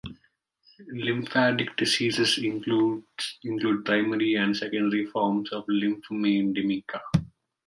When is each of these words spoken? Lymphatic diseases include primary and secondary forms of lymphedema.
Lymphatic 0.93 1.77
diseases 1.77 2.39
include 2.39 3.03
primary 3.85 4.33
and 4.33 4.57
secondary 4.57 5.05
forms 5.05 5.51
of 5.51 5.63
lymphedema. 5.67 6.81